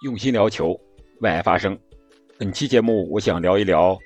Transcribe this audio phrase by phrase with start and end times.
[0.00, 0.74] 用心聊球，
[1.20, 1.78] 为爱发声。
[2.38, 3.98] 本期节目，我想聊一聊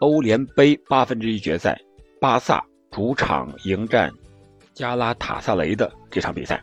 [0.00, 1.80] 欧联杯八分之一决赛，
[2.20, 4.12] 巴萨主场迎战
[4.74, 6.62] 加拉塔萨雷的这场比赛。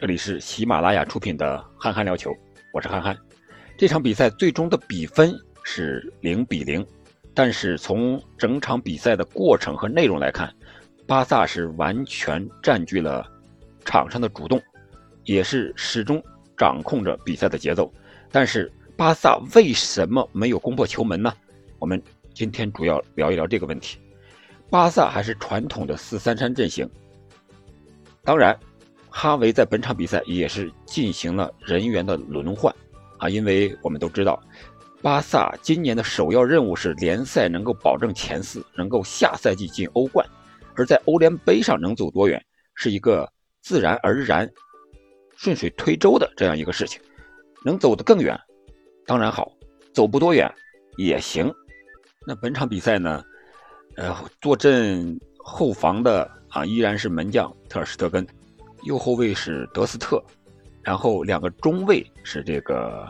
[0.00, 2.28] 这里是喜马拉雅出品的《憨憨聊球》，
[2.72, 3.16] 我是憨憨。
[3.78, 6.84] 这场比赛最终的比分是零比零，
[7.34, 10.52] 但是从整场比赛的过程和内容来看，
[11.06, 13.24] 巴萨是完全占据了
[13.84, 14.60] 场上的主动，
[15.22, 16.20] 也是始终。
[16.60, 17.90] 掌控着比赛的节奏，
[18.30, 21.32] 但是巴萨为什么没有攻破球门呢？
[21.78, 22.00] 我们
[22.34, 23.98] 今天主要聊一聊这个问题。
[24.68, 26.86] 巴萨还是传统的四三三阵型，
[28.22, 28.54] 当然，
[29.08, 32.70] 哈维在本场比赛也是进行了人员的轮换
[33.16, 34.38] 啊，因为我们都知道，
[35.00, 40.28] 巴萨今年的首要任务是联赛能够保证前四，能够下赛季进欧冠，
[40.76, 43.26] 而在欧联杯上能走多远，是一个
[43.62, 44.46] 自然而然。
[45.40, 47.00] 顺水推舟的这样一个事情，
[47.64, 48.38] 能走得更远，
[49.06, 49.50] 当然好；
[49.90, 50.46] 走不多远
[50.98, 51.50] 也行。
[52.26, 53.24] 那本场比赛呢，
[53.96, 58.26] 呃，坐镇后防的啊依然是门将特尔施特根，
[58.82, 60.22] 右后卫是德斯特，
[60.82, 63.08] 然后两个中卫是这个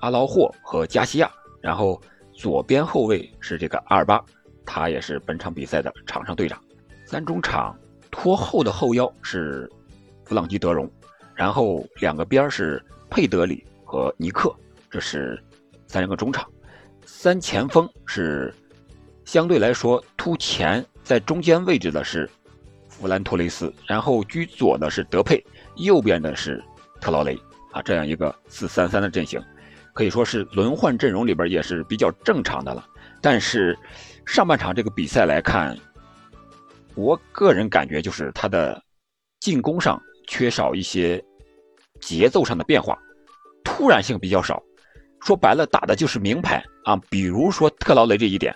[0.00, 4.20] 阿劳霍和加西亚，然后左边后卫是这个阿尔巴，
[4.66, 6.60] 他也是本场比赛的场上队长。
[7.06, 7.78] 三中场
[8.10, 9.70] 拖后的后腰是
[10.24, 10.90] 弗朗基德容。
[11.34, 14.54] 然后两个边是佩德里和尼克，
[14.90, 15.42] 这是
[15.86, 16.48] 三个中场。
[17.04, 18.54] 三前锋是
[19.24, 22.28] 相对来说突前，在中间位置的是
[22.88, 25.44] 弗兰托雷斯，然后居左的是德佩，
[25.76, 26.62] 右边的是
[27.00, 27.38] 特劳雷
[27.72, 29.42] 啊，这样一个四三三的阵型，
[29.92, 32.86] 可以说是轮换阵容里边也是比较正常的了。
[33.20, 33.76] 但是
[34.24, 35.76] 上半场这个比赛来看，
[36.94, 38.82] 我个人感觉就是他的
[39.40, 40.00] 进攻上。
[40.26, 41.22] 缺少一些
[42.00, 42.98] 节奏上的变化，
[43.62, 44.62] 突然性比较少。
[45.20, 46.96] 说白了，打的就是明牌啊。
[47.08, 48.54] 比如说特劳雷这一点，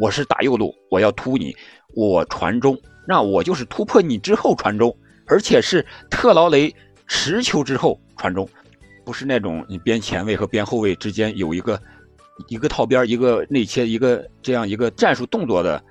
[0.00, 1.54] 我是打右路，我要突你，
[1.94, 2.76] 我传中，
[3.06, 6.74] 那我就是突破你之后传中，而且是特劳雷
[7.06, 8.48] 持球之后传中，
[9.04, 11.80] 不是那种你边前卫和边后卫之间有一个
[12.48, 15.82] 一个套边、一个内切、一个这样一个战术动作的。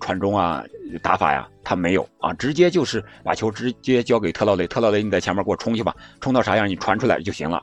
[0.00, 0.64] 传中啊，
[1.02, 7.62] 打法呀，他没有啊，直接就是把球直接交给特劳雷，特劳雷你在前面给我冲去吧，冲到啥样你传出来就行了，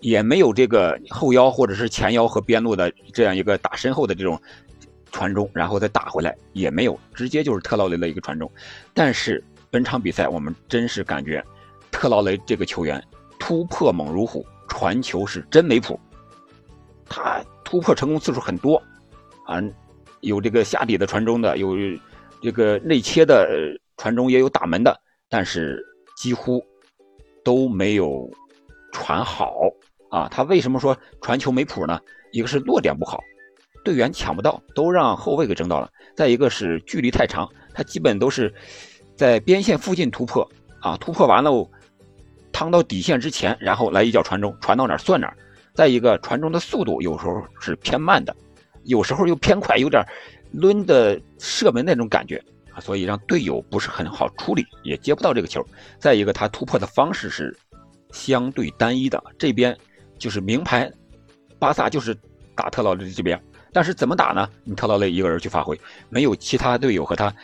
[0.00, 4.40] 也没有这个后腰或者是前腰和边路的这样一个打身后的这种
[5.10, 8.50] 传中，然后再打回来也没有，直接就是特劳雷的一个传中。
[8.92, 11.44] 但是本场比赛我们真是感觉
[11.90, 13.02] 特劳雷这个球员
[13.38, 15.98] 突破猛如虎，传球是真没谱，
[17.08, 18.82] 他突破成功次数很多
[19.44, 19.62] 啊。
[20.26, 21.76] 有这个下底的传中的，有
[22.42, 23.48] 这个内切的
[23.96, 25.80] 传中，也有打门的，但是
[26.16, 26.60] 几乎
[27.44, 28.28] 都没有
[28.92, 29.54] 传好
[30.10, 30.28] 啊！
[30.28, 32.00] 他为什么说传球没谱呢？
[32.32, 33.20] 一个是落点不好，
[33.84, 38.52] 队员抢不到，都让后卫给争到了；再一个是距离太长，他基本都是
[39.14, 40.46] 在边线附近突破
[40.80, 41.70] 啊，突破完了，
[42.50, 45.28] 趟到底线之前，然后来一脚传中，传到哪算哪；
[45.72, 48.34] 再一个传中的速度有时候是偏慢的。
[48.86, 50.02] 有时候又偏快，有点
[50.52, 52.42] 抡的射门那种感觉
[52.72, 55.64] 啊，所以让队友不是很好处理，也接不到这个球。
[55.98, 57.56] 再一个，他突破的方式是
[58.10, 59.76] 相对单一的，这边
[60.18, 60.90] 就是名牌，
[61.58, 62.16] 巴萨就是
[62.54, 63.40] 打特劳雷这边，
[63.72, 64.48] 但是怎么打呢？
[64.64, 67.34] 你特劳雷一个人去发挥，没有其他队友和他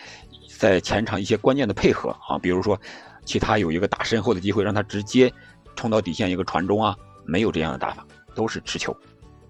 [0.59, 2.81] 在前场一些关键的配合啊，比如说
[3.25, 5.33] 其他有一个打身后的机会，让他直接
[5.75, 8.97] 冲到底线一个传中啊，没有这样的打法，都是持球。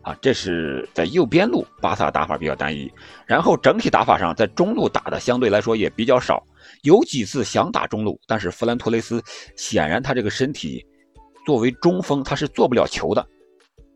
[0.03, 2.91] 啊，这是在右边路，巴萨打法比较单一，
[3.25, 6.45] 然后整体打法上，在中路打的相对来说也比较少，
[6.83, 9.23] 有几次想打中路，但是弗兰托雷斯
[9.57, 10.85] 显然他这个身体
[11.47, 13.25] 作为中锋他是做不了球的，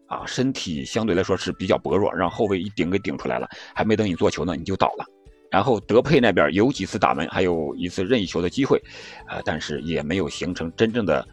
[0.07, 5.05] 啊，身体相对来说是比较薄弱，让后卫一顶给顶出来了，还没等你做球呢，你就倒了。
[5.51, 8.81] 然后德佩那边有几次打门，还有一次任意球的机会，
[9.29, 11.27] 呃，但是也没有形成真正的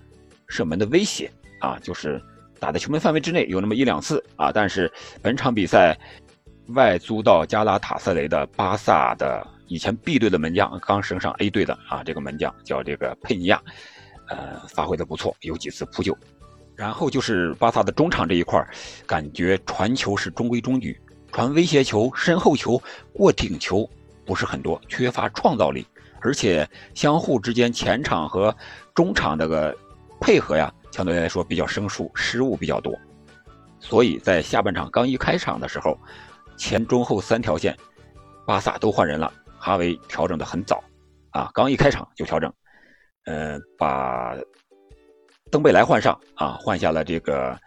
[0.47, 2.19] 射门的威胁，啊，就是。
[2.63, 4.89] 打在球门范围之内有那么一两次啊，但是
[5.21, 5.99] 本场比赛
[6.67, 13.61] 外租到加拉塔塞雷的巴萨的以前 B 队的门将刚升上 A 队的啊，这个门将叫这个佩尼亚，
[14.29, 16.17] 呃，发挥的不错，有几次扑救。
[16.73, 18.65] 然后就是巴萨的中场这一块
[19.05, 20.97] 感觉传球是中规中矩，
[21.33, 22.81] 传威胁球、身后球、
[23.11, 23.85] 过顶球
[24.25, 25.85] 不是很多，缺乏创造力，
[26.21, 28.55] 而且相互之间前场和
[28.95, 29.77] 中场这个
[30.21, 30.73] 配合呀。
[30.93, 32.95] 相对来说比较生疏，失误比较多，
[33.79, 35.97] 所以在下半场刚一开场的时候，
[36.55, 37.75] 前中后三条线，
[38.45, 40.83] 巴萨都换人了，哈维调整的很早，
[41.31, 42.53] 啊，刚一开场就调整，
[43.25, 44.37] 呃，把
[45.49, 47.57] 登贝莱换上啊，换下了这个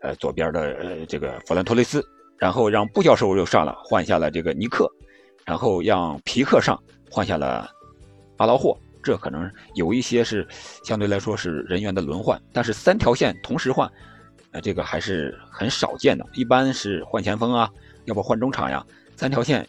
[0.00, 2.00] 呃左边的呃这个弗兰托雷斯，
[2.38, 4.88] 然后让布教授又上了，换下了这个尼克，
[5.44, 7.68] 然后让皮克上，换下了
[8.36, 8.78] 阿劳霍。
[9.08, 10.46] 这可能有一些是
[10.84, 13.90] 相对来说是人员的轮换，但是三条线同时换，
[14.50, 16.26] 呃，这个还是很少见的。
[16.34, 17.70] 一般是换前锋啊，
[18.04, 18.84] 要不换中场呀。
[19.16, 19.66] 三条线，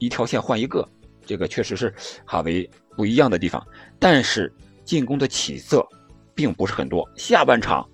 [0.00, 0.84] 一条线换一个，
[1.24, 1.94] 这个确实是
[2.24, 3.64] 哈维不一样的地方。
[4.00, 4.52] 但是
[4.84, 5.86] 进攻的起色
[6.34, 7.08] 并不是很多。
[7.14, 7.88] 下半场，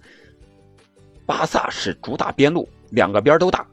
[1.27, 3.67] 巴萨是主打边路，两个边都打，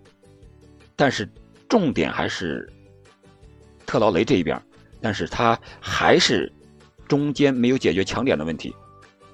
[0.94, 1.26] 但是
[1.70, 2.70] 重点还是
[3.86, 4.62] 特劳雷这一边，
[5.00, 6.52] 但是他还是
[7.08, 8.76] 中间没有解决强点的问题。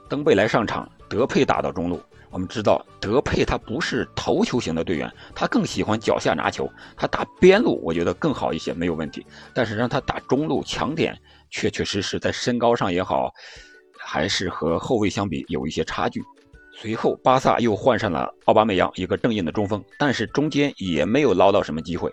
[0.09, 2.01] 登贝莱上场，德佩打到中路。
[2.29, 9.25] 我们知道德佩他不是头球型的队员，他更喜欢脚下拿球，他打边路我觉得更好一些，没有问题。
[9.53, 11.13] 但是让他打中路强点，
[11.49, 13.29] 确确实实在身高上也好，
[13.99, 16.23] 还是和后卫相比有一些差距。
[16.73, 22.09] 随后巴萨又换上了奥巴梅扬，一个正印的中锋，但是中间也没有捞到什么机会，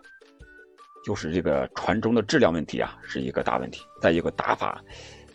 [1.05, 3.83] 就是这个传中的质量问题啊，是一个大问题。
[4.03, 4.83] 再一个打法，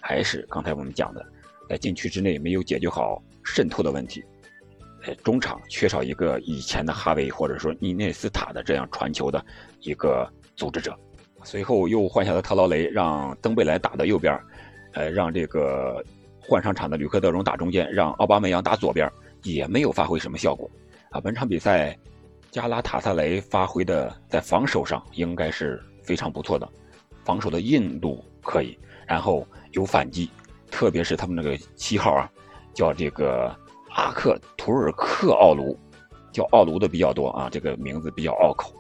[0.05, 1.25] 还是刚才我们讲的，
[1.69, 4.21] 在禁区之内没有解决好渗透的问题。
[5.23, 9.43] 中场缺少一个以前的哈维或者说伊涅斯塔的这样传球的
[9.79, 10.93] 一个组织者，
[11.43, 14.37] 随后又换下了特劳雷，让登贝莱打到右边，
[14.93, 16.03] 呃，让这个
[16.39, 19.09] 换上场的吕克德容打中间，让奥巴梅扬打左边，
[19.43, 20.69] 也没有发挥什么效果。
[21.11, 21.97] 啊，本场比赛
[22.51, 26.67] 加拉塔萨雷发挥的在防守上应该是非常不错的，
[27.23, 30.31] 防守的硬度可以，然后有反击，
[30.71, 32.31] 特别是他们那个七号啊，
[32.73, 33.55] 叫这个。
[33.95, 35.79] 阿克图尔克奥卢，
[36.31, 38.73] 叫奥卢的比较多啊，这个名字比较拗口。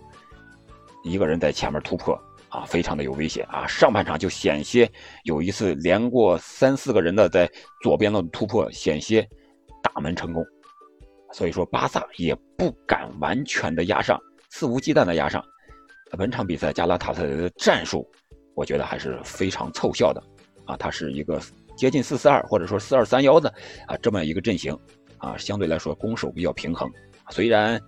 [1.03, 2.19] 一个人在前面突破
[2.49, 3.67] 啊，非常的有危险啊。
[3.67, 4.91] 上半场就险些
[5.23, 7.47] 有一次连过三四个人的在
[7.83, 9.23] 左边的突破，险些
[9.83, 10.43] 打门成功。
[11.31, 14.19] 所以说巴萨也不敢完全的压上，
[14.49, 15.45] 肆无忌惮的压上。
[16.17, 18.03] 本场比赛加拉塔特的战术，
[18.55, 20.19] 我觉得还是非常凑效的
[20.65, 21.41] 啊，它是一个
[21.75, 23.53] 接近四四二或者说四二三幺的
[23.87, 24.77] 啊这么一个阵型。
[25.19, 26.91] 啊，相对来说攻守比较平衡，
[27.29, 27.81] 虽然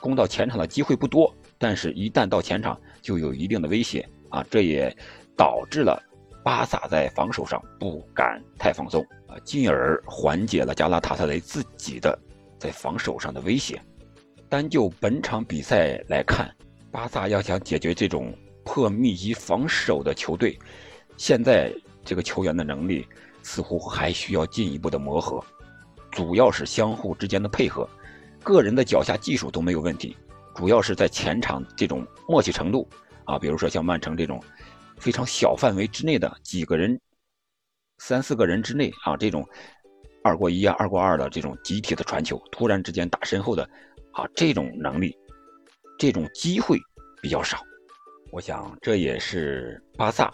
[0.00, 4.96] 攻到前场的机会不多，但是一旦到前场就有一定的威胁啊，这也
[5.36, 6.00] 导致了
[6.44, 12.16] 巴萨在防守上不敢太放松啊，进而缓解了加拉塔特雷自己的
[12.56, 13.82] 在防守上的威胁。
[14.48, 16.48] 单就本场比赛来看，
[16.92, 18.32] 巴萨要想解决这种
[18.64, 20.56] 破密集防守的球队，
[21.16, 21.72] 现在
[22.04, 23.06] 这个球员的能力
[23.42, 25.42] 似乎还需要进一步的磨合。
[26.10, 27.88] 主要是相互之间的配合，
[28.42, 30.16] 个人的脚下技术都没有问题，
[30.54, 32.88] 主要是在前场这种默契程度
[33.24, 34.40] 啊，比如说像曼城这种
[34.96, 37.00] 非常小范围之内的几个人、
[37.98, 39.44] 三四个人之内啊，这种
[40.22, 43.68] 二过一啊、二过二的这种集体的传球，突然之间打身后的
[44.12, 45.16] 啊，这种能力、
[45.98, 46.78] 这种机会
[47.20, 47.58] 比较少。
[48.30, 50.32] 我想这也是巴萨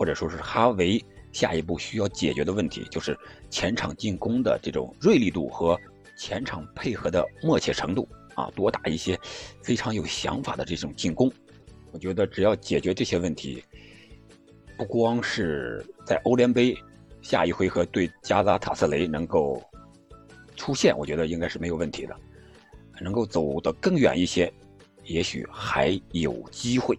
[0.00, 1.04] 或者说是哈维。
[1.30, 3.16] 下一步需要解决的问题就是
[3.50, 5.78] 前场进攻的这种锐利度和
[6.16, 9.16] 前场配合的默契程度啊，多打一些
[9.62, 11.30] 非常有想法的这种进攻。
[11.92, 13.62] 我觉得只要解决这些问题，
[14.76, 16.76] 不光是在欧联杯
[17.22, 19.62] 下一回合对加拉塔萨雷能够
[20.56, 22.16] 出现，我觉得应该是没有问题的。
[23.00, 24.52] 能够走得更远一些，
[25.04, 26.98] 也许还有机会。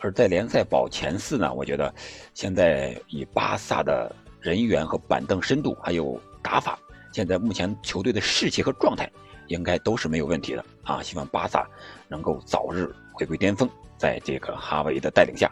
[0.00, 1.92] 而在联赛保前四呢，我觉得
[2.34, 6.78] 现在以巴萨的人员和板凳深度，还有打法，
[7.12, 9.10] 现在目前球队的士气和状态，
[9.48, 11.02] 应该都是没有问题的啊！
[11.02, 11.68] 希望巴萨
[12.08, 15.50] 能够早日回归巅峰，在这个哈维的带领下。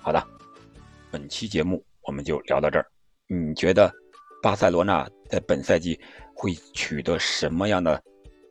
[0.00, 0.22] 好的，
[1.10, 2.86] 本期节目我们就聊到这儿。
[3.26, 3.92] 你觉得
[4.42, 5.98] 巴塞罗那在本赛季
[6.34, 8.00] 会取得什么样的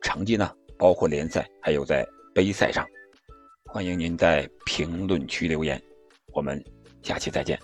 [0.02, 0.50] 成绩呢？
[0.76, 2.86] 包括联赛，还有在杯赛上。
[3.70, 4.48] 欢迎您在
[4.78, 5.82] 评论区留言，
[6.32, 6.64] 我们
[7.02, 7.58] 下期再见。